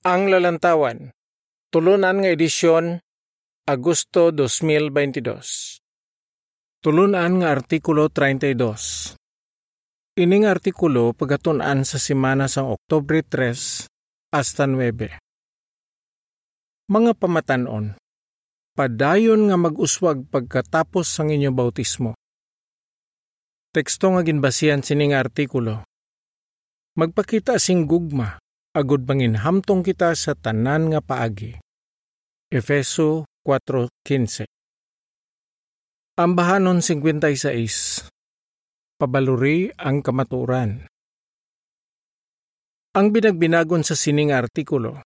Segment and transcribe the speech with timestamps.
[0.00, 1.12] Ang Lalantawan,
[1.68, 3.04] tulunan nga edisyon,
[3.68, 5.20] Agosto 2022.
[6.80, 9.20] Tulunan nga Artikulo 32.
[10.16, 15.20] Ining artikulo pagatunan sa simana sang Oktobre 3 hasta 9.
[16.88, 18.00] Mga pamatanon,
[18.72, 22.16] padayon nga mag-uswag pagkatapos sang inyo bautismo.
[23.76, 25.84] Teksto nga ginbasihan sining artikulo.
[26.96, 28.40] Magpakita sing gugma
[28.70, 31.58] agud manginhamtong kita sa tanan nga paagi.
[32.50, 34.46] Efeso 4.15
[36.18, 38.06] Ambahanon 56
[38.98, 40.86] Pabaluri ang kamaturan
[42.94, 45.02] Ang binagbinagon sa sining artikulo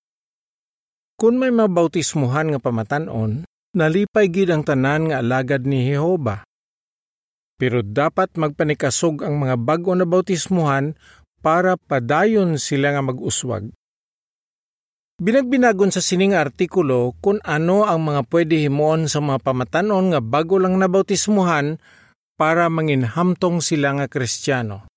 [1.20, 3.44] Kung may mabautismuhan nga pamatanon,
[3.76, 6.44] nalipay gid ang tanan nga alagad ni Jehova.
[7.60, 10.96] Pero dapat magpanikasog ang mga bago na bautismuhan
[11.44, 13.68] para padayon sila nga mag-uswag.
[15.20, 20.56] Binagbinagon sa sining artikulo kung ano ang mga pwede himuon sa mga pamatanon nga bago
[20.56, 21.78] lang nabautismuhan
[22.34, 24.88] para manginhamtong sila nga kristyano.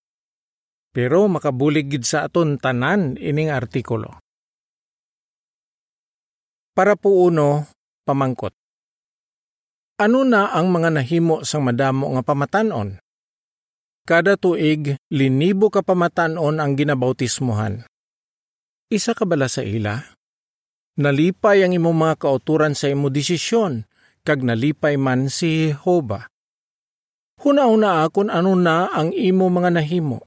[0.95, 4.17] Pero makabulig sa aton tanan ining artikulo.
[6.73, 7.69] Para po uno,
[8.07, 8.55] pamangkot.
[10.01, 12.97] Ano na ang mga nahimo sang madamo nga pamatanon?
[14.07, 17.83] Kada tuig, linibo ka pamatanon ang ginabautismuhan.
[18.87, 19.99] Isa ka bala sa ila?
[20.95, 23.83] Nalipay ang imo mga kauturan sa imo desisyon,
[24.23, 26.23] kag nalipay man si Jehova.
[27.43, 30.23] Huna-una akon ano na ang imo mga nahimo.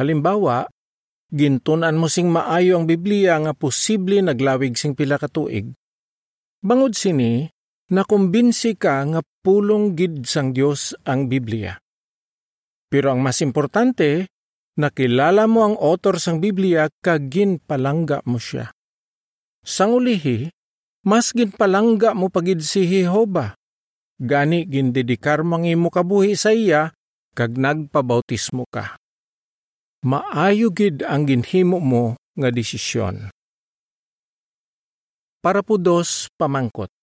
[0.00, 0.64] Halimbawa,
[1.28, 5.76] gintunan mo sing maayo ang Biblia nga posible naglawig sing pila ka tuig.
[6.64, 7.44] Bangod sini,
[7.92, 11.83] nakumbinsi ka nga pulong gid sang Dios ang Biblia.
[12.94, 14.30] Pero ang mas importante,
[14.78, 18.70] nakilala mo ang author sang Biblia kag ginpalangga mo siya.
[19.66, 20.46] Sang ulihi,
[21.02, 23.58] mas ginpalangga mo pagid si Jehova.
[24.14, 26.94] Gani gindedikar mang imo kabuhi sa iya
[27.34, 28.94] kag nagpabautismo ka.
[30.06, 33.26] Maayo gid ang ginhimo mo nga desisyon.
[35.42, 36.94] Para po dos pamangkot.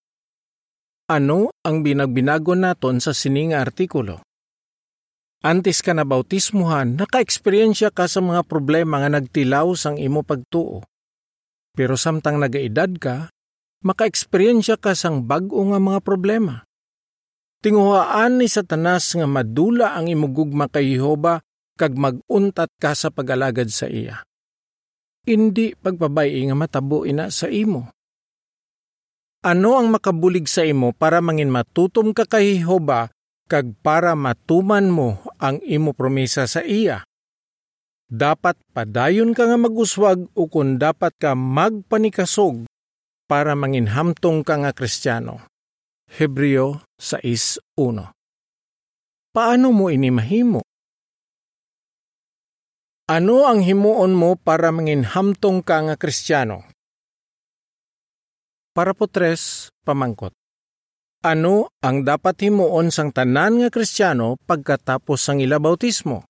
[1.12, 4.31] Ano ang binagbinago naton sa sining artikulo?
[5.42, 10.86] Antes ka na bautismuhan, naka-eksperyensya ka sa mga problema nga nagtilaw sang imo pagtuo.
[11.74, 13.26] Pero samtang nagaedad ka,
[13.82, 16.62] maka-eksperyensya ka sang bag-o nga mga problema.
[17.58, 21.42] Tinguhaan ni Satanas nga madula ang imugugma kay Jehova
[21.74, 24.22] kag maguntat ka sa pagalagad sa iya.
[25.26, 27.90] Indi pagpabay nga matabo ina sa imo.
[29.42, 33.10] Ano ang makabulig sa imo para mangin matutom ka kay Jehova
[33.50, 37.02] kag para matuman mo ang imo promesa sa iya.
[38.06, 42.70] Dapat padayon ka nga maguswag o kung dapat ka magpanikasog
[43.26, 45.42] para manginhamtong ka nga kristyano.
[46.12, 48.12] Hebreo 6.1
[49.32, 50.60] Paano mo ini mahimo?
[53.08, 56.68] Ano ang himuon mo para manginhamtong ka nga kristyano?
[58.76, 60.36] Para po tres, pamangkot.
[61.22, 66.26] Ano ang dapat himuon sang tanan nga Kristiyano pagkatapos sang ila bautismo?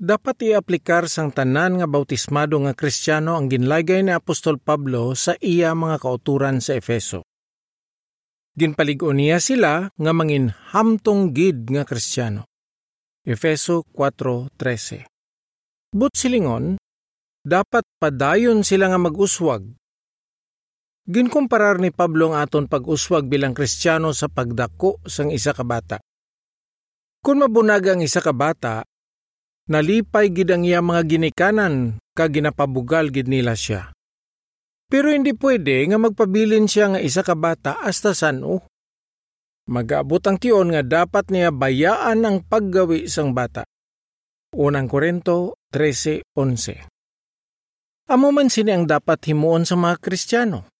[0.00, 5.76] Dapat iaplikar sang tanan nga bautismado nga Kristiyano ang ginlagay ni Apostol Pablo sa iya
[5.76, 7.20] mga kauturan sa Efeso.
[8.56, 12.48] Ginpaligon niya sila nga mangin hamtong gid nga Kristiyano.
[13.28, 15.04] Efeso 4.13
[15.92, 16.80] But silingon,
[17.44, 19.68] dapat padayon sila nga mag-uswag
[21.06, 26.02] Ginkumparar ni Pablo ang aton pag-uswag bilang Kristiyano sa pagdako sang isa ka bata.
[27.22, 28.82] Kung mabunag ang isa ka bata,
[29.70, 33.94] nalipay gid ang iya mga ginikanan ka ginapabugal gid nila siya.
[34.90, 38.66] Pero hindi pwede nga magpabilin siya nga isa ka bata hasta sano.
[39.70, 43.62] Mag-abot ang tiyon nga dapat niya bayaan ang paggawi sang bata.
[44.58, 50.75] Unang Korento 13.11 Amo man sini ang dapat himuon sa mga Kristiyano.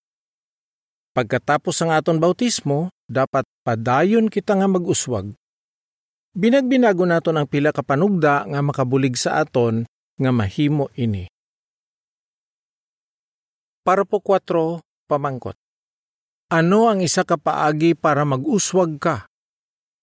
[1.16, 5.32] Pagkatapos ang aton bautismo, dapat padayon kita nga mag-uswag.
[6.36, 9.88] Binagbinago naton ang pila ka panugda nga makabulig sa aton
[10.20, 11.24] nga mahimo ini.
[13.80, 15.56] Para po 4, pamangkot.
[16.52, 19.24] Ano ang isa ka paagi para mag-uswag ka?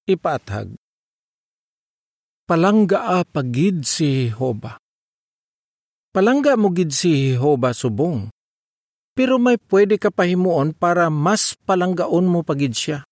[0.10, 0.74] Ipaathag.
[2.50, 4.82] Palangga a pagid si Jehova.
[6.10, 8.33] Palangga mo gid si Jehova subong
[9.14, 13.06] pero may pwede ka pahimuon para mas palanggaon mo pagid siya.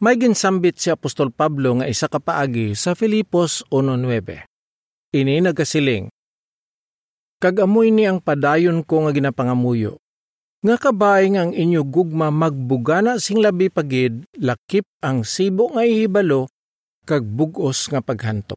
[0.00, 4.44] May ginsambit si Apostol Pablo nga isa ka paagi sa Filipos 1.9.
[5.14, 6.10] Ini nagasiling,
[7.38, 10.00] kag amoy ni ang padayon ko nga ginapangamuyo.
[10.64, 16.48] Nga kabay nga ang inyo gugma magbugana sing labi pagid, lakip ang sibo nga ihibalo,
[17.04, 18.56] kag bugos nga paghantop.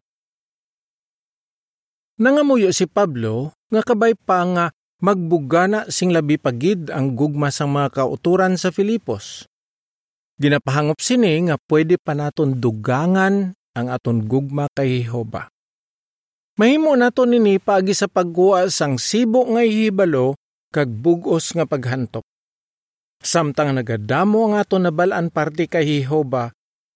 [2.18, 4.66] Nangamuyo si Pablo nga kabay pa nga
[5.02, 9.46] magbugana sing labi pagid ang gugma sang mga kauturan sa Filipos.
[10.38, 15.50] Ginapahangop sini nga pwede pa naton dugangan ang aton gugma kay Jehova.
[16.58, 20.38] Mahimo naton nini paagi sa pagkuha sang sibo nga ihibalo
[20.74, 22.26] kag bugos nga paghantop.
[23.22, 26.54] Samtang nagadamo ang aton nabalaan parte kay Jehova,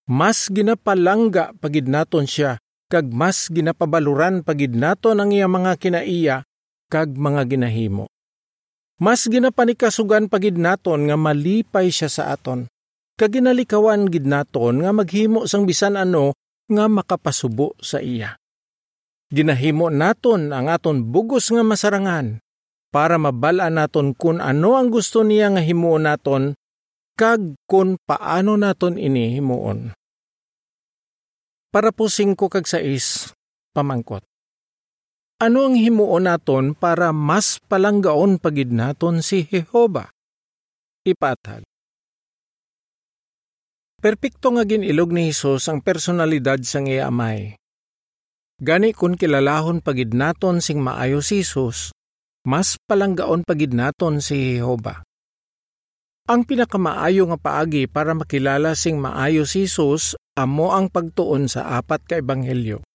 [0.10, 2.58] mas ginapalangga pagid naton siya
[2.92, 6.38] kag mas ginapabaluran pagid nato ang iya mga kinaiya
[6.92, 8.12] kag mga ginahimo.
[9.00, 12.68] Mas ginapanikasugan pagid naton nga malipay siya sa aton.
[13.16, 16.36] Kag ginalikawan gid naton nga maghimo sang bisan ano
[16.68, 18.36] nga makapasubo sa iya.
[19.32, 22.44] Ginahimo naton ang aton bugos nga masarangan
[22.92, 26.44] para mabala naton kung ano ang gusto niya nga himuon naton
[27.16, 29.96] kag kung paano naton ini himuon.
[31.72, 33.32] Para po 5 kag 6,
[33.72, 34.31] pamangkot.
[35.42, 40.14] Ano ang himuon naton para mas palanggaon pagid naton si Jehova?
[41.02, 41.66] Ipatag.
[43.98, 47.58] Perpekto nga ginilog ni Hesus ang personalidad sang iya amay.
[48.62, 51.90] Gani kun kilalahon pagid naton sing maayo si Hesus,
[52.46, 55.02] mas palanggaon pagid naton si Jehova.
[56.30, 62.06] Ang pinakamaayo nga paagi para makilala sing maayo si Jesus amo ang pagtuon sa apat
[62.06, 62.86] ka ebanghelyo.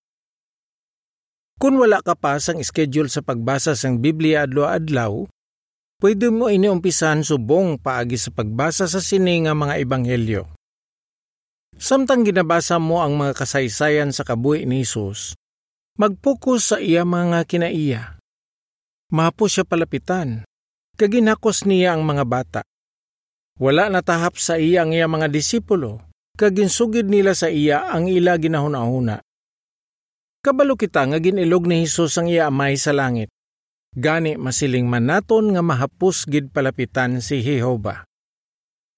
[1.56, 5.24] Kung wala ka pa sang schedule sa pagbasa sang Biblia adlaw-adlaw,
[6.04, 10.52] pwede mo iniumpisan subong paagi sa pagbasa sa sini nga mga ebanghelyo.
[11.76, 15.36] Samtang ginabasa mo ang mga kasaysayan sa kabuhi ni Jesus,
[15.96, 18.20] magpokus sa iya mga kinaiya.
[19.12, 20.44] Mapo siya palapitan,
[21.00, 22.62] kaginakos niya ang mga bata
[23.56, 26.04] wala natahap sa iya ang iya mga disipulo,
[26.36, 29.24] kaginsugid nila sa iya ang ila ginahuna-huna.
[30.46, 33.34] Kabalo kita nga ginilog ni Hesus ang iya amay sa langit.
[33.90, 38.06] Gani masiling man naton nga mahapus gid palapitan si Jehova.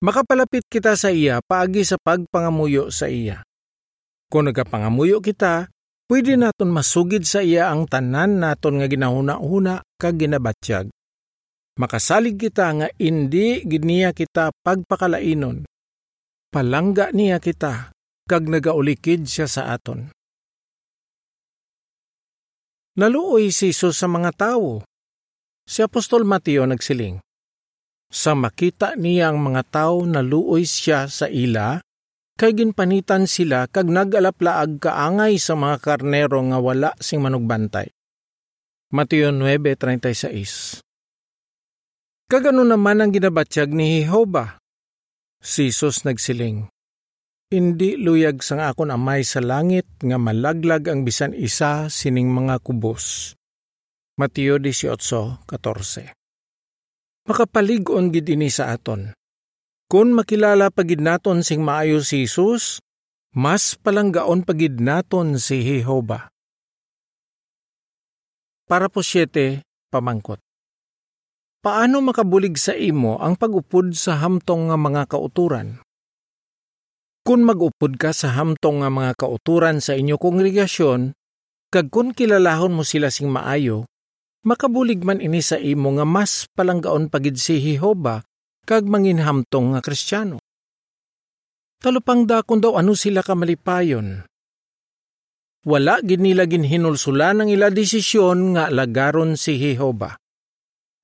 [0.04, 3.48] Makapalapit kita sa iya paagi sa pagpangamuyo sa iya.
[4.28, 5.72] Kung nagapangamuyo kita,
[6.12, 10.92] pwede naton masugid sa iya ang tanan naton nga ginahuna-huna kag ginabatyag
[11.78, 15.62] makasalig kita nga indi giniya kita pagpakalainon.
[16.50, 17.94] Palangga niya kita,
[18.26, 20.10] kag nagaulikid siya sa aton.
[22.98, 24.82] Naluoy si Jesus sa mga tao.
[25.62, 27.22] Si Apostol Mateo nagsiling.
[28.10, 31.78] Sa makita niya ang mga tao naluoy siya sa ila,
[32.34, 37.86] kay ginpanitan sila kag nagalaplaag kaangay sa mga karnero nga wala sing manugbantay.
[38.90, 40.82] Mateo 9.36
[42.26, 44.58] Kagano naman ang ginabatyag ni Jehova?
[45.38, 46.66] Si Jesus nagsiling,
[47.48, 53.32] Hindi luyag sang akon amay sa langit nga malaglag ang bisan isa sining mga kubos.
[54.20, 56.12] Mateo 18:14.
[57.24, 59.16] Makapalig-on gid ini sa aton.
[59.88, 62.84] Kung makilala pagid naton sing maayo si Jesus,
[63.32, 66.28] mas palanggaon pagid naton si Jehova.
[68.68, 70.36] Para po siyete, pamangkot.
[71.64, 75.80] Paano makabulig sa imo ang pagupod sa hamtong nga mga kauturan?
[77.28, 81.12] Kung magupod ka sa hamtong nga mga kauturan sa inyo kongregasyon,
[81.68, 83.84] kag kun kilalahon mo sila sing maayo,
[84.48, 88.24] makabulig man ini sa imo nga mas palanggaon pagid si Jehova
[88.64, 90.40] kag manginhamtong nga Kristiyano.
[91.84, 94.24] Talupang dakon daw ano sila kamalipayon.
[95.68, 100.16] Wala gid nila ginhinulsulan ang ila desisyon nga lagaron si Jehova.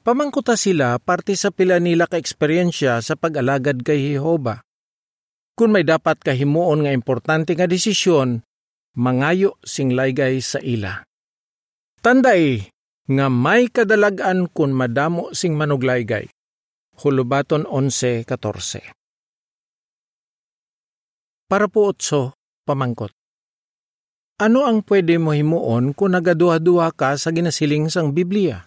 [0.00, 4.64] Pamangkuta sila parte sa pila nila ka-eksperyensya sa pag-alagad kay Jehova.
[5.54, 8.42] Kung may dapat kahimuon nga importante nga desisyon,
[8.99, 11.06] mangayo sing laygay sa ila.
[12.02, 12.66] Tanday
[13.06, 16.26] nga may kadalagan kun madamo sing manuglaygay.
[16.94, 18.94] Hulubaton 11.14
[21.50, 22.34] Para po otso,
[22.66, 23.11] pamangkot.
[24.42, 28.66] Ano ang pwede mo himuon kung nagaduha-duha ka sa ginasiling sang Biblia?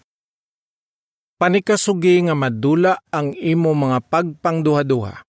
[1.38, 5.27] panikasugi nga madula ang imo mga pagpangduha-duha.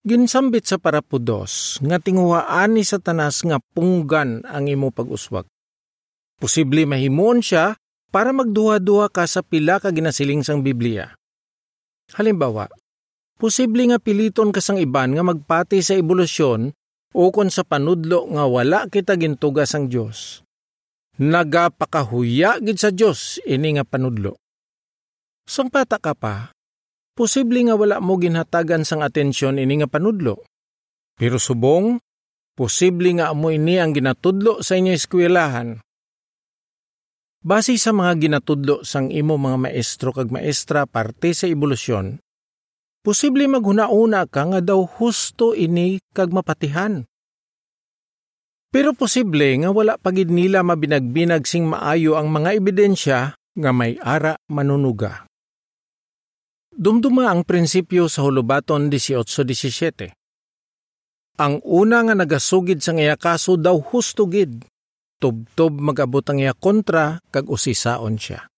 [0.00, 5.44] Ginsambit sa parapudos, nga tinguhaan ni satanas nga punggan ang imo pag-uswag.
[6.40, 7.76] Posible mahimon siya
[8.08, 11.12] para magduha-duha ka sa pila ka ginasiling sang Biblia.
[12.16, 12.72] Halimbawa,
[13.36, 16.72] posible nga piliton ka sang iban nga magpati sa ebolusyon
[17.12, 20.40] o kon sa panudlo nga wala kita gintuga sang Dios.
[21.20, 24.40] nagapakahuya gid sa Dios ini nga panudlo.
[25.44, 26.56] Sang pata ka pa,
[27.14, 30.44] posible nga wala mo ginhatagan sang atensyon ini nga panudlo.
[31.20, 32.00] Pero subong,
[32.56, 35.80] posible nga amo ini ang ginatudlo sa inyo eskwelahan.
[37.40, 42.20] Base sa mga ginatudlo sang imo mga maestro kag maestra parte sa ebolusyon,
[43.00, 47.08] posible maghunauna ka nga daw husto ini kag mapatihan.
[48.68, 54.36] Pero posible nga wala pagid nila mabinagbinag sing maayo ang mga ebidensya nga may ara
[54.46, 55.29] manunuga.
[56.80, 60.16] Dumduma ang prinsipyo sa Hulubaton 18.17.
[61.36, 64.64] Ang una nga nagasugid sa ngaya kaso daw husto gid,
[65.20, 68.48] tubtob magabot ang iya kontra kag usisaon siya.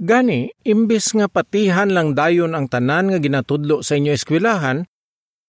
[0.00, 4.88] Gani, imbes nga patihan lang dayon ang tanan nga ginatudlo sa inyo eskwelahan,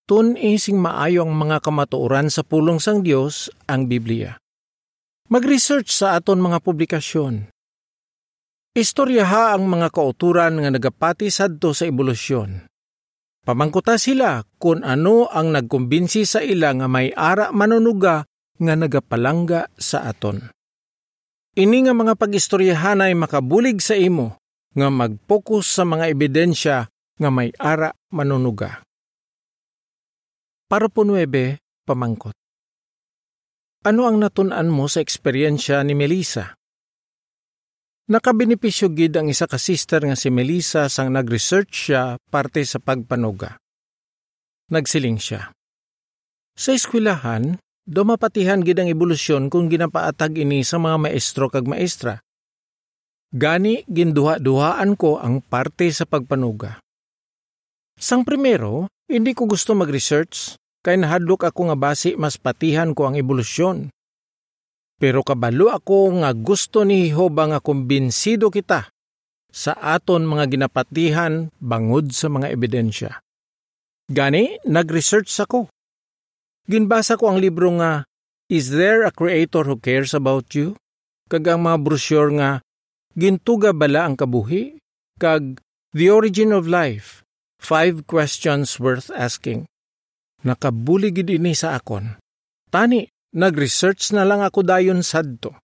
[0.04, 4.36] tun ising maayo ang mga kamatuoran sa pulong sang Dios ang Biblia.
[5.32, 7.53] Mag-research sa aton mga publikasyon.
[8.74, 12.66] Istoryaha ang mga kauturan nga nagapati sadto sa ebolusyon.
[13.46, 18.26] Pamangkuta sila kung ano ang nagkumbinsi sa ila nga may ara manunuga
[18.58, 20.50] nga nagapalangga sa aton.
[21.54, 24.42] Ini nga mga pag-istoryahan ay makabulig sa imo
[24.74, 28.82] nga mag-focus sa mga ebidensya nga may ara manunuga.
[30.66, 32.34] Para po nuebe, pamangkot.
[33.86, 36.58] Ano ang natunan mo sa eksperyensya ni Melissa?
[38.04, 43.56] Nakabenepisyo gid ang isa ka sister nga si Melissa sang nag-research siya parte sa pagpanuga.
[44.68, 45.56] Nagsiling siya.
[46.52, 47.56] Sa eskwelahan,
[47.88, 52.20] dumapatihan gid ang ebolusyon kung ginapaatag ini sa mga maestro kag maestra.
[53.32, 56.84] Gani ginduha-duhaan ko ang parte sa pagpanuga.
[57.96, 63.16] Sang primero, hindi ko gusto mag-research kay nahadlok ako nga basi mas patihan ko ang
[63.16, 63.88] ebolusyon.
[65.04, 68.88] Pero kabalo ako nga gusto ni Jehova nga kumbinsido kita
[69.52, 73.20] sa aton mga ginapatihan bangod sa mga ebidensya.
[74.08, 75.68] Gani, nag-research ako.
[76.72, 78.08] Ginbasa ko ang libro nga
[78.48, 80.80] Is There a Creator Who Cares About You?
[81.28, 82.64] Kag ang mga brochure nga
[83.12, 84.80] Gintuga bala ang kabuhi?
[85.20, 85.60] Kag
[85.92, 87.28] The Origin of Life,
[87.60, 89.68] Five Questions Worth Asking.
[90.48, 92.16] Nakabuligid ini sa akon.
[92.72, 95.58] Tani, nag-research na lang ako dayon sadto.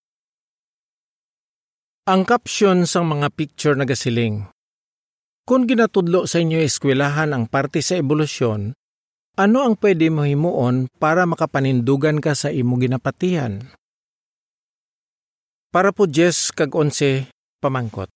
[2.10, 4.50] Ang caption sang mga picture nagasiling.
[5.46, 8.74] Kung ginatudlo sa inyo eskwelahan ang parte sa ebolusyon,
[9.38, 13.62] ano ang pwede mo himuon para makapanindugan ka sa imo ginapatihan?
[15.70, 17.30] Para po Jess kag onse
[17.62, 18.10] pamangkot.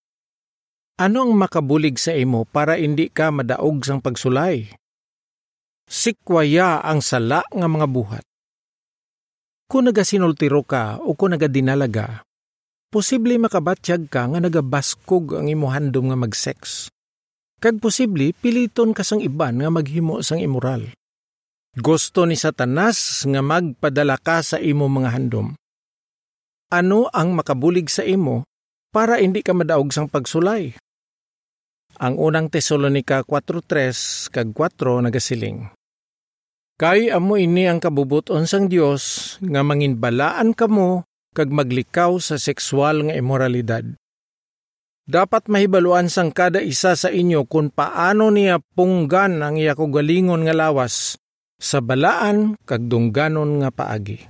[0.97, 4.73] Ano ang makabulig sa imo para hindi ka madaog sang pagsulay?
[5.93, 8.25] sikwaya ang sala nga mga buhat.
[9.67, 12.21] Kung nagasinultiro ka o kung nagadinalaga,
[12.93, 16.87] posible makabatsyag ka nga nagabaskog ang imuhandom nga mag-sex.
[17.63, 20.91] Kag posible piliton ka sang iban nga maghimo sang immoral.
[21.73, 25.57] Gusto ni Satanas nga magpadala ka sa imo mga handom.
[26.69, 28.45] Ano ang makabulig sa imo
[28.93, 30.77] para hindi ka madaog sang pagsulay?
[31.97, 35.73] Ang unang Tesalonika 4.3 kag 4 nagasiling.
[36.73, 41.05] Kay amo ini ang kabubuton sang Dios nga manginbalaan kamo
[41.37, 43.85] kag maglikaw sa sexual nga immoralidad.
[45.03, 50.55] Dapat mahibaluan sang kada isa sa inyo kung paano niya punggan ang iya galingon nga
[50.55, 51.19] lawas
[51.59, 54.25] sa balaan kag dungganon nga paagi.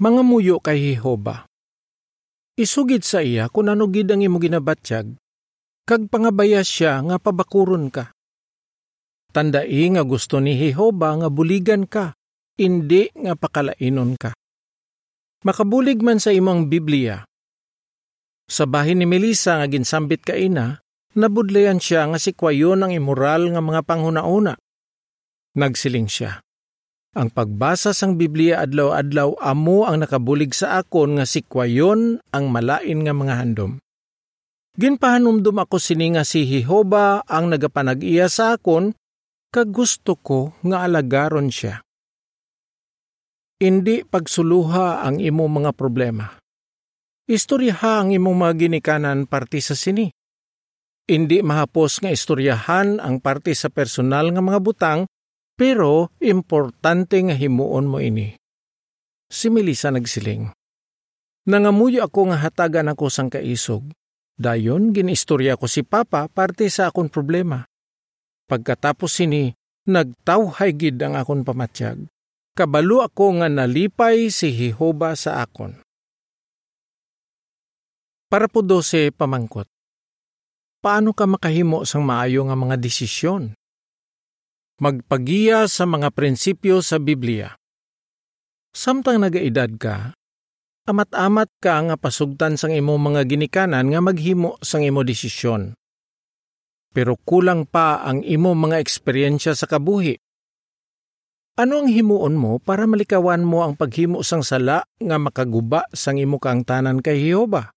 [0.00, 1.44] Mga muyo kay Jehova.
[2.54, 5.18] Isugid sa iya kung ano gid ang imo ginabatyag
[5.84, 8.13] kag pangabaya siya nga pabakuron ka.
[9.34, 12.14] Tandai nga gusto ni Jehova nga buligan ka,
[12.54, 14.30] hindi nga pakalainon ka.
[15.42, 17.26] Makabulig man sa imong Biblia.
[18.46, 20.78] Sa bahin ni Melissa nga ginsambit ka ina,
[21.18, 24.54] nabudlayan siya nga si kwayon ang immoral nga mga panghunauna.
[25.58, 26.38] Nagsiling siya.
[27.18, 33.02] Ang pagbasa sang Biblia adlaw-adlaw amo ang nakabulig sa akon nga si kwayon ang malain
[33.02, 33.82] nga mga handom.
[34.74, 38.94] Ginpahanumdum ako sini nga si Jehova ang nagapanag-iya sa akon,
[39.54, 41.78] kag gusto ko nga alagaron siya.
[43.62, 46.26] Hindi pagsuluha ang imo mga problema.
[47.30, 50.10] Istoryaha ang imong mga ginikanan parte sa sini.
[51.06, 55.00] Hindi mahapos nga istoryahan ang parte sa personal nga mga butang,
[55.54, 58.34] pero importante nga himuon mo ini.
[59.30, 60.50] Si Melissa nagsiling.
[61.46, 63.86] Nangamuyo ako nga hatagan ako sang kaisog
[64.34, 67.62] Dayon, ginistorya ko si Papa parte sa akon problema.
[68.44, 69.56] Pagkatapos sini,
[69.88, 72.04] nagtawhay gid ang akon pamatsyag.
[72.54, 75.80] Kabalo ako nga nalipay si Jehova sa akon.
[78.30, 79.66] Para po dose pamangkot.
[80.84, 83.56] Paano ka makahimo sang maayo nga mga desisyon?
[84.78, 87.56] Magpagiya sa mga prinsipyo sa Biblia.
[88.74, 90.12] Samtang nagaedad ka,
[90.90, 95.78] amat-amat ka nga pasugtan sang imo mga ginikanan nga maghimo sang imo desisyon.
[96.94, 100.14] Pero kulang pa ang imo mga eksperyensya sa kabuhi.
[101.58, 106.38] Ano ang himuon mo para malikawan mo ang paghimo sang sala nga makaguba sang imo
[106.38, 107.74] kaangtanan kay Jehova?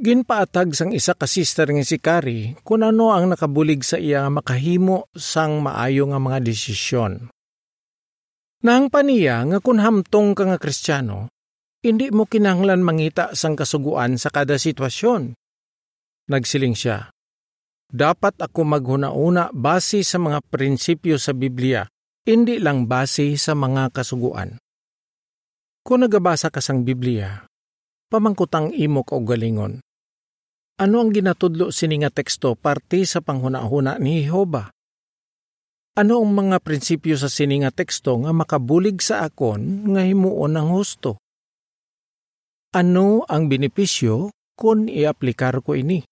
[0.00, 4.42] Ginpaatag sang isa ka sister nga si Kari kung ano ang nakabulig sa iya nga
[4.42, 7.30] makahimo sang maayo nga mga desisyon.
[8.64, 11.28] Nang paniya nga kung hamtong ka nga kristyano,
[11.80, 15.32] hindi mo kinahanglan mangita sang kasuguan sa kada sitwasyon.
[16.28, 17.08] Nagsiling siya,
[17.90, 21.82] Dapat ako maghuna-una base sa mga prinsipyo sa Biblia,
[22.22, 24.62] hindi lang base sa mga kasuguan.
[25.82, 27.50] Kung nagabasa ka sang Biblia,
[28.06, 29.82] pamangkutang imo ka galingon.
[30.78, 34.70] Ano ang ginatudlo sini nga teksto parte sa panghuna-huna ni Jehova?
[35.98, 40.70] Ano ang mga prinsipyo sa sini nga teksto nga makabulig sa akon nga himuon ang
[40.70, 41.18] husto?
[42.70, 46.06] Ano ang benepisyo kung iaplikar ko ini?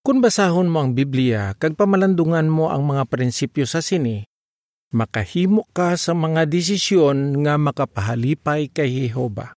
[0.00, 4.24] Kung basahon mo ang Biblia kag pamalandungan mo ang mga prinsipyo sa sini,
[4.96, 9.52] makahimo ka sa mga desisyon nga makapahalipay kay Jehova.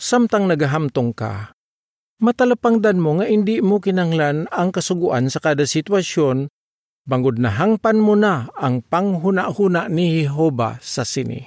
[0.00, 1.52] Samtang nagahamtong ka,
[2.24, 6.48] matalapangdan mo nga hindi mo kinanglan ang kasuguan sa kada sitwasyon
[7.04, 11.44] bangod na hangpan mo na ang panghuna-huna ni Jehova sa sini.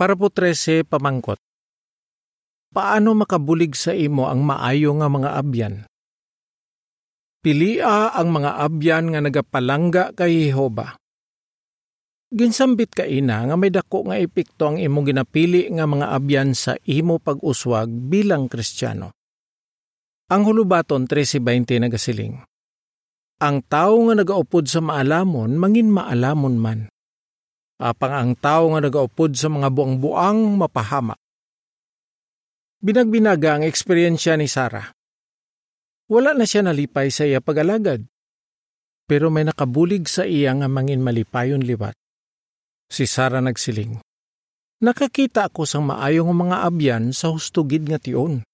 [0.00, 1.36] Para po 13 pamangkot.
[2.74, 5.74] Paano makabulig sa imo ang maayo nga mga abyan?
[7.38, 10.98] Pilia ang mga abyan nga nagapalangga kay Jehova.
[12.34, 16.74] Ginsambit ka ina nga may dako nga epekto ang imo ginapili nga mga abyan sa
[16.90, 19.14] imo pag-uswag bilang Kristiyano.
[20.34, 22.42] Ang hulubaton 13:20 nagasiling.
[23.38, 26.80] Ang tao nga nagaupod sa maalamon, mangin maalamon man.
[27.78, 31.14] Apang ang tao nga nagaupod sa mga buang-buang mapahama.
[32.84, 34.92] Binagbinaga ang eksperyensya ni Sarah.
[36.04, 38.04] Wala na siya nalipay sa iya pag-alagad.
[39.08, 41.96] Pero may nakabulig sa iya nga mangin malipayon liwat.
[42.92, 44.04] Si Sarah nagsiling.
[44.84, 48.44] Nakakita ako sang maayong mga abyan sa hustugid nga tion.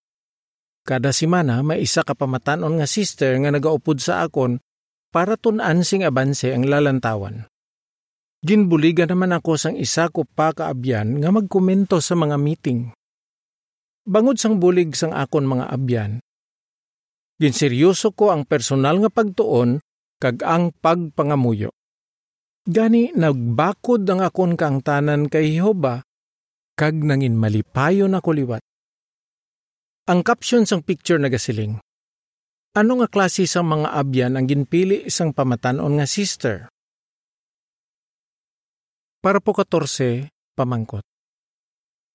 [0.87, 4.63] Kada simana may isa ka pamatanon nga sister nga nagaupod sa akon
[5.11, 7.51] para tunan sing abanse ang lalantawan.
[8.47, 12.95] Ginbuligan naman ako sang isa ko pa kaabyan nga magkomento sa mga meeting.
[14.09, 16.13] Bangod sang bulig sang akon mga abyan,
[17.37, 19.81] ginseryoso ko ang personal nga pagtuon
[20.21, 21.73] kag ang pagpangamuyo.
[22.65, 26.05] Gani nagbakod ang akon kaangtanan kay Jehova
[26.77, 28.63] kag nangin malipayon ako liwat.
[30.09, 31.77] Ang caption sang picture nagasiling,
[32.71, 36.71] ano nga klase sa mga abyan ang ginpili isang pamatanon nga sister?
[39.21, 41.10] Para po 14, pamangkot.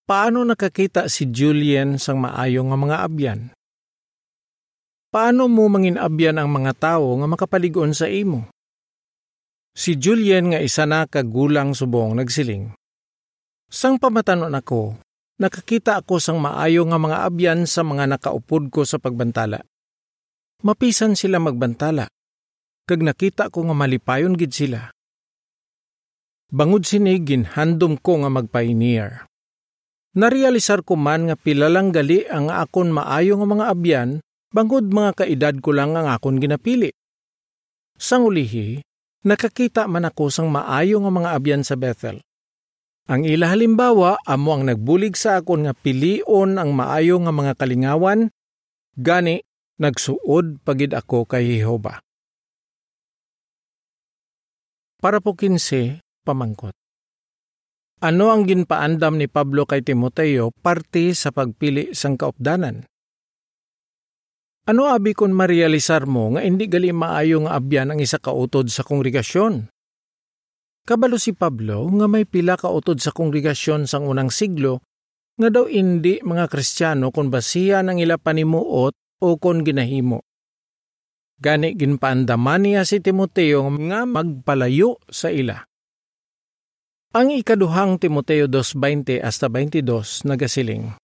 [0.05, 3.39] Paano nakakita si Julian sang maayo nga mga abyan?
[5.09, 8.45] Paano mo mangin abyan ang mga tao nga makapaligon sa imo?
[9.73, 12.71] Si Julian nga isa na kagulang subong nagsiling.
[13.67, 14.95] Sang pamatanon ako,
[15.41, 19.65] nakakita ako sang maayo nga mga abyan sa mga nakaupod ko sa pagbantala
[20.65, 22.09] mapisan sila magbantala,
[22.89, 24.89] kag nakita ko nga malipayon gid sila.
[26.49, 29.29] Bangod sini ginhandom ko nga magpioneer.
[30.15, 34.09] Narealisar ko man nga pilalang gali ang akon maayo nga mga abyan
[34.55, 36.95] bangod mga kaedad ko lang ang akon ginapili.
[37.99, 38.79] Sang ulihi,
[39.27, 42.23] nakakita man ako sang maayo nga mga abyan sa Bethel.
[43.11, 48.31] Ang ila halimbawa amo ang nagbulig sa akon nga pilion ang maayo nga mga kalingawan,
[48.95, 49.43] gani
[49.83, 51.99] nagsuod pagid ako kay Jehova.
[55.03, 56.84] Para po kinse, pamangkot.
[58.05, 62.85] Ano ang ginpaandam ni Pablo kay Timoteo parte sa pagpili sang kaupdanan?
[64.69, 68.85] Ano abi kon marealisar mo nga hindi gali maayo nga abyan ang isa kautod sa
[68.85, 69.73] kongregasyon?
[70.85, 74.85] Kabalo si Pablo nga may pila ka utod sa kongregasyon sang unang siglo
[75.41, 78.93] nga daw hindi mga Kristiyano kung basiya ng ila panimuot
[79.25, 80.21] o kon ginahimo.
[81.41, 85.65] Gani ginpaandaman niya si Timoteo nga magpalayo sa ila.
[87.15, 90.99] Ang ikaduhang Timoteo 2.20 hasta 22 nagasiling.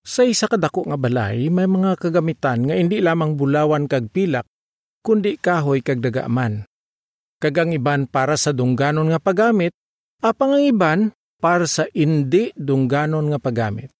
[0.00, 4.48] Sa isa kadako nga balay, may mga kagamitan nga hindi lamang bulawan kag pilak,
[5.04, 6.64] kundi kahoy kag dagaaman.
[7.36, 9.76] Kag ang iban para sa dungganon nga paggamit,
[10.24, 11.00] apang ang iban
[11.36, 13.92] para sa indi dungganon nga paggamit.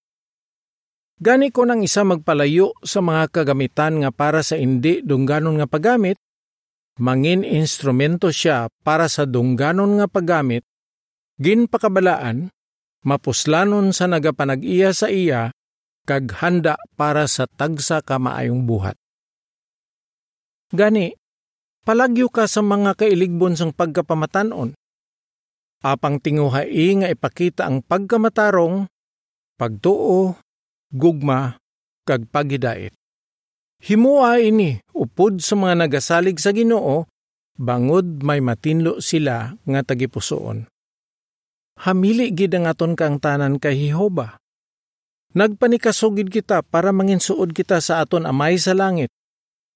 [1.21, 6.17] Gani ko nang isa magpalayo sa mga kagamitan nga para sa indi dungganon nga paggamit,
[6.97, 10.65] mangin instrumento siya para sa dungganon nga paggamit,
[11.41, 12.51] ginpakabalaan,
[13.05, 15.51] mapuslanon sa nagapanag-iya sa iya,
[16.05, 18.95] kag handa para sa tagsa ka maayong buhat.
[20.73, 21.13] Gani,
[21.85, 24.73] palagyo ka sa mga kailigbon sang pagkapamatanon.
[25.85, 28.89] Apang tinguhai nga ipakita ang pagkamatarong,
[29.57, 30.33] pagtuo,
[30.89, 31.61] gugma,
[32.05, 32.93] kag paghidait.
[33.85, 37.05] Himua ini upod sa mga nagasalig sa Ginoo,
[37.53, 40.65] bangod may matinlo sila nga tagipusoon.
[41.83, 44.39] Hamili gid ang aton kang tanan kay Jehova.
[45.35, 49.11] Nagpanikasugid kita para manginsuod kita sa aton amay sa langit.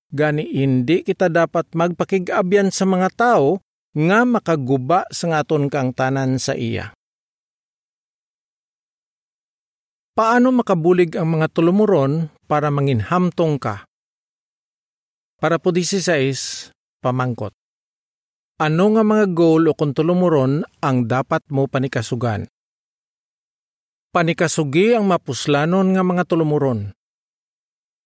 [0.07, 3.59] Gani hindi kita dapat magpakigabyan sa mga tao
[3.91, 6.95] nga makaguba sa aton kang tanan sa iya.
[10.15, 13.87] Paano makabulig ang mga tulumuron para manginhamtong ka?
[15.39, 17.58] Para po 16, pamangkot.
[18.59, 22.43] Ano nga mga goal o kung tulumuron ang dapat mo panikasugan?
[24.11, 26.91] Panikasugi ang mapuslanon nga mga tulumuron.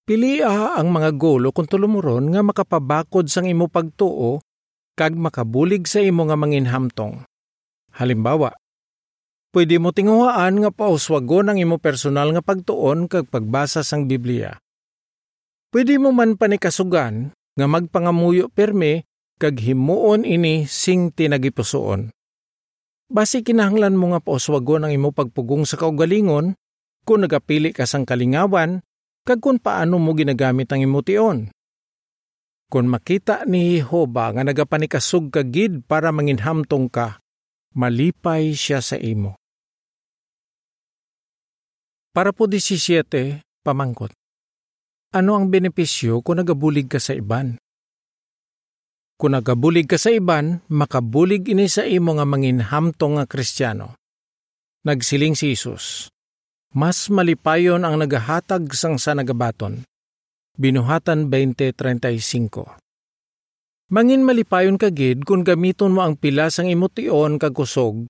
[0.06, 4.46] Pilia ang mga goal o kung tulumuron nga makapabakod sang imo pagtuo
[4.94, 7.26] kag makabulig sa imo nga manginhamtong.
[7.98, 8.54] Halimbawa,
[9.54, 14.58] Pwede mo tinguhaan nga pauswagon ang imo personal nga pagtuon kag pagbasa sang Biblia.
[15.70, 19.06] Pwede mo man panikasugan nga magpangamuyo perme
[19.44, 22.16] kag himuon ini sing tinagipusoon.
[23.12, 26.56] Basi kinahanglan mo nga pauswagon ang imo pagpugong sa kaugalingon
[27.04, 28.80] kung nagapili ka sang kalingawan
[29.28, 31.52] kag kung paano mo ginagamit ang imo tion.
[32.72, 37.20] Kung makita ni Jehova nga nagapanikasug ka gid para manginhamtong ka,
[37.76, 39.36] malipay siya sa imo.
[42.16, 44.16] Para po 17, pamangkot.
[45.14, 47.60] Ano ang benepisyo kung nagabulig ka sa iban?
[49.24, 53.96] Kung nagabulig ka sa iban, makabulig ini sa imo nga manginhamtong nga kristyano.
[54.84, 56.12] Nagsiling si Isus.
[56.76, 59.88] Mas malipayon ang nagahatag sang sa nagabaton.
[60.60, 68.04] Binuhatan 20.35 Mangin malipayon ka gid kung gamiton mo ang pila sang imution kag kusog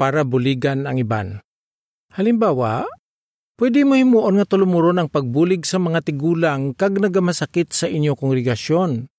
[0.00, 1.44] para buligan ang iban.
[2.16, 2.88] Halimbawa,
[3.54, 9.13] Pwede mo himuon nga tulumuron ang pagbulig sa mga tigulang kag nagamasakit sa inyo kongregasyon.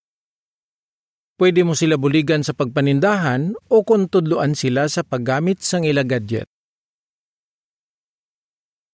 [1.35, 6.47] Pwede mo sila buligan sa pagpanindahan o kung tudluan sila sa paggamit sang ila gadget.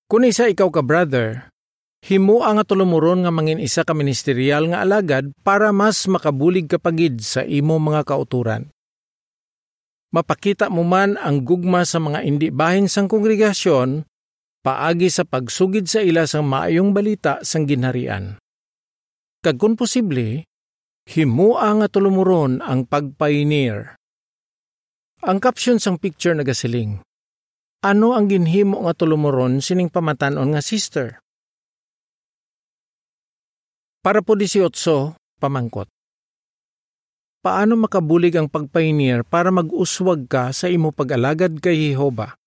[0.10, 1.54] Kung isa ikaw ka brother,
[2.02, 7.22] himo nga tulumuron nga mangin isa ka ministerial nga alagad para mas makabulig ka pagid
[7.22, 8.74] sa imo mga kauturan.
[10.12, 14.04] Mapakita mo man ang gugma sa mga indi bahin sang kongregasyon
[14.66, 18.36] paagi sa pagsugid sa ila sang maayong balita sang ginharian.
[19.40, 20.44] Kag kung posible,
[21.10, 23.98] himua nga tulumuron ang pagpioneer.
[25.22, 27.02] Ang caption sang picture nagasiling,
[27.82, 31.18] Ano ang ginhimo nga tulumuron sining pamatanon nga sister?
[34.02, 34.70] Para po 18,
[35.42, 35.90] pamangkot.
[37.42, 42.38] Paano makabulig ang pagpioneer para mag-uswag ka sa imo pag-alagad kay Jehova?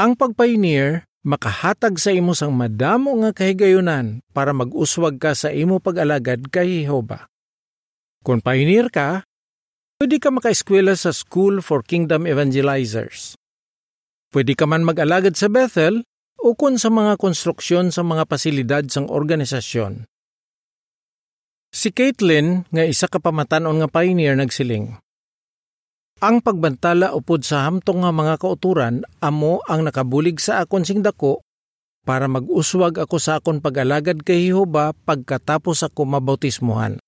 [0.00, 6.48] Ang pagpioneer makahatag sa imo sang madamo nga kahigayunan para mag-uswag ka sa imo pag-alagad
[6.48, 7.28] kay Jehova.
[8.24, 9.28] Kung pioneer ka,
[10.00, 13.36] pwede ka makaeskwela sa School for Kingdom Evangelizers.
[14.32, 16.00] Pwede ka man mag-alagad sa Bethel
[16.40, 20.08] o kung sa mga konstruksyon sa mga pasilidad sang organisasyon.
[21.68, 24.96] Si Caitlin nga isa ka pamatanon nga pioneer nagsiling.
[26.18, 31.46] Ang pagbantala upod sa hamtong nga mga kauturan amo ang nakabulig sa akon sing dako
[32.02, 36.98] para mag-uswag ako sa akon pag-alagad kay Jehova pagkatapos ako mabautismuhan.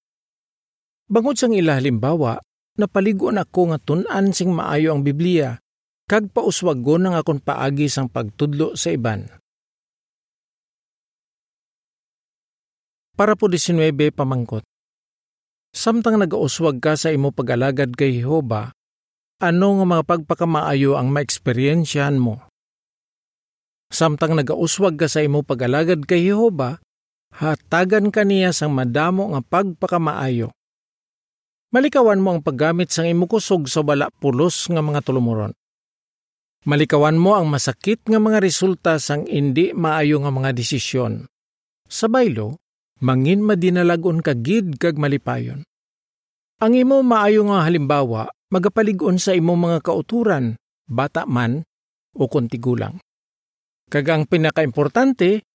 [1.11, 2.39] Bangod sang ila halimbawa,
[2.79, 5.59] napaligon ako nga tun-an sing maayo ang Biblia
[6.07, 9.27] kag pauswag ko ng akon paagi sang pagtudlo sa iban.
[13.19, 14.63] Para po 19 pamangkot.
[15.75, 18.71] Samtang nagauswag ka sa imo pag-alagad kay Jehova,
[19.41, 22.45] ano nga mga pagpakamaayo ang maeksperiensyahan mo.
[23.91, 26.79] Samtang nagauswag ka sa imo pagalagad kay Jehova,
[27.35, 30.53] hatagan ka niya sang madamo nga pagpakamaayo.
[31.73, 35.57] Malikawan mo ang paggamit sang imo kusog sa wala pulos nga mga tulumuron.
[36.69, 41.25] Malikawan mo ang masakit nga mga resulta sang indi maayo nga mga desisyon.
[41.89, 42.61] Sa baylo,
[43.01, 45.65] mangin madinalagon ka gid kag malipayon.
[46.61, 50.59] Ang imo maayo nga halimbawa, magapaligon sa imong mga kauturan,
[50.91, 51.63] bata man,
[52.15, 52.99] o kontigulang.
[53.91, 55.47] Kagang pinakaimportante,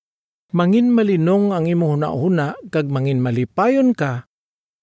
[0.55, 4.27] mangin malinong ang imo huna kag mangin malipayon ka,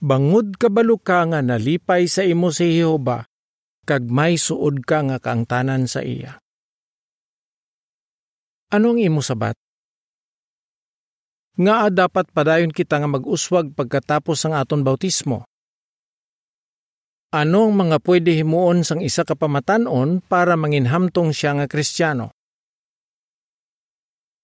[0.01, 3.25] bangod kabalo ka nga nalipay sa imo si Jehova,
[3.89, 6.41] kag may suod ka nga kaangtanan sa iya.
[8.73, 9.57] Anong imo sabat?
[11.61, 15.45] Nga dapat padayon kita nga mag-uswag pagkatapos ang aton bautismo.
[17.33, 22.29] Ano ang mga pwede himuon sang isa ka pamatanon para manginhamtong siya nga Kristiyano?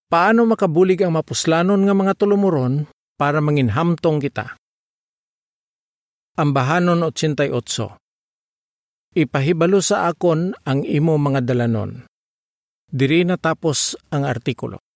[0.09, 2.89] Paano makabulig ang mapuslanon nga mga tulumuron
[3.21, 4.57] para manginhamtong kita?
[6.41, 7.53] Ambahanon 88
[9.21, 12.09] Ipahibalo sa akon ang imo mga dalanon.
[12.89, 14.88] Diri natapos ang artikulo.